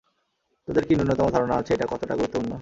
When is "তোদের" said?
0.67-0.83